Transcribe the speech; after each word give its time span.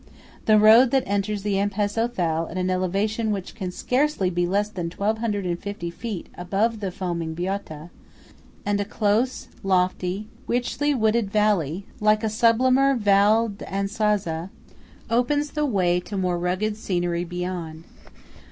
The 0.45 0.57
road 0.57 0.91
enters 0.95 1.43
the 1.43 1.59
Ampezzo 1.59 2.07
Thal 2.07 2.47
at 2.49 2.57
an 2.57 2.71
elevation 2.71 3.29
which 3.29 3.53
can 3.53 3.69
scarcely 3.69 4.31
be 4.31 4.47
less 4.47 4.67
than 4.67 4.89
1250 4.89 5.91
feet 5.91 6.25
above 6.35 6.79
the 6.79 6.89
foaming 6.89 7.35
Boita; 7.35 7.91
and 8.65 8.81
a 8.81 8.83
close, 8.83 9.47
lofty, 9.61 10.27
richly 10.47 10.95
wooded 10.95 11.29
valley, 11.29 11.85
like 11.99 12.23
a 12.23 12.29
sublimer 12.29 12.95
Val 12.95 13.49
d'Anzasca, 13.49 14.49
opens 15.11 15.51
the 15.51 15.67
way 15.67 15.99
to 15.99 16.17
more 16.17 16.39
rugged 16.39 16.77
scenery 16.77 17.23
beyond. 17.23 17.83